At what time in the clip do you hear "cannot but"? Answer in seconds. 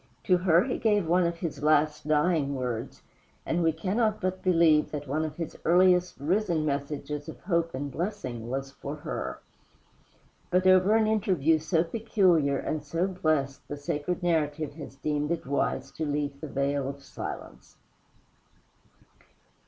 3.71-4.41